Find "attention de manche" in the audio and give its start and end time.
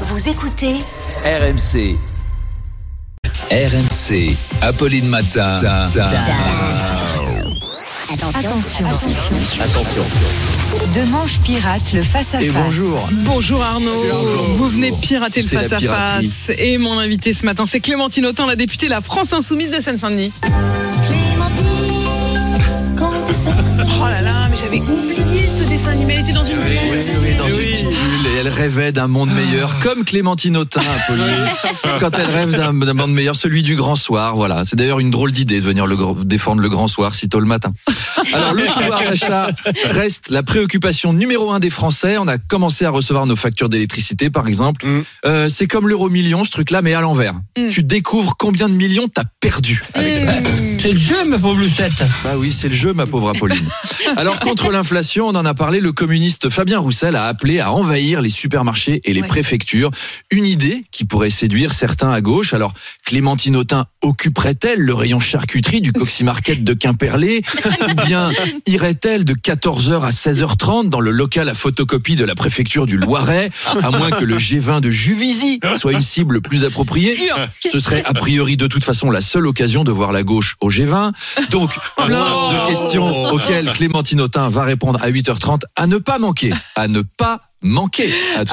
9.60-11.38